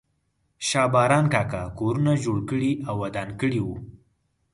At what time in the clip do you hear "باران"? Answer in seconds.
0.93-1.25